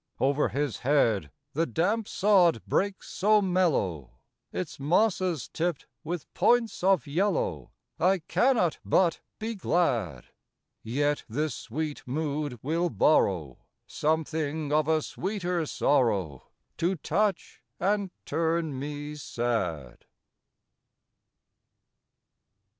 Over 0.19 0.49
his 0.49 0.77
head 0.79 1.29
The 1.53 1.67
damp 1.67 2.07
sod 2.07 2.63
breaks 2.65 3.07
so 3.07 3.39
mellow, 3.39 4.15
Its 4.51 4.79
mosses 4.79 5.47
tipped 5.47 5.85
with 6.03 6.33
points 6.33 6.83
of 6.83 7.05
yellow, 7.05 7.69
I 7.99 8.17
cannot 8.27 8.79
but 8.83 9.21
be 9.37 9.53
glad; 9.53 10.25
Yet 10.81 11.23
this 11.29 11.53
sweet 11.53 12.01
mood 12.07 12.57
will 12.63 12.89
borrow 12.89 13.59
Something 13.85 14.73
of 14.73 14.87
a 14.87 15.03
sweeter 15.03 15.67
sorrow, 15.67 16.47
To 16.79 16.95
touch 16.95 17.61
and 17.79 18.09
turn 18.25 18.79
me 18.79 19.13
sad. 19.13 20.05